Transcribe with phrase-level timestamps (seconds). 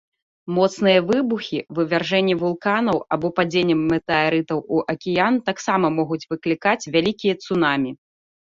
[0.57, 7.91] Моцныя выбухі, вывяржэнні вулканаў або падзенне метэарытаў у акіян таксама могуць выклікаць вялікія цунамі.